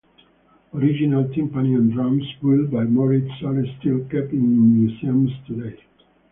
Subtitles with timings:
[0.73, 5.77] Original timpani and drums built by Moritz are still kept in museums today.